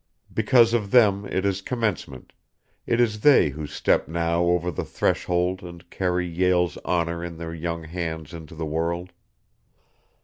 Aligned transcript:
Because 0.33 0.73
of 0.73 0.89
them 0.89 1.27
it 1.29 1.45
is 1.45 1.61
commencement, 1.61 2.33
it 2.87 2.99
is 2.99 3.19
they 3.19 3.49
who 3.49 3.67
step 3.67 4.07
now 4.07 4.45
over 4.45 4.71
the 4.71 4.83
threshold 4.83 5.61
and 5.61 5.87
carry 5.91 6.25
Yale's 6.27 6.77
honor 6.77 7.23
in 7.23 7.37
their 7.37 7.53
young 7.53 7.83
hands 7.83 8.33
into 8.33 8.55
the 8.55 8.65
world. 8.65 9.11